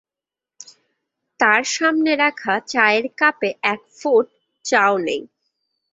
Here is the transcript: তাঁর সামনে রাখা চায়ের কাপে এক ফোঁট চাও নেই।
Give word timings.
তাঁর 1.39 1.63
সামনে 1.75 2.11
রাখা 2.15 2.53
চায়ের 2.67 3.05
কাপে 3.19 3.49
এক 3.63 3.81
ফোঁট 3.99 4.25
চাও 4.65 4.93
নেই। 4.99 5.21